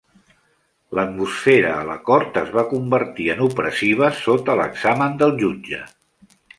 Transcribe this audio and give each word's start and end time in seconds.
L'atmosfera 0.99 1.75
a 1.81 1.83
la 1.91 1.99
cort 2.09 2.41
es 2.43 2.51
va 2.57 2.65
convertir 2.73 3.31
en 3.37 3.47
opressiva 3.51 4.13
sota 4.25 4.61
l'examen 4.65 5.25
del 5.25 5.41
jutge. 5.45 5.87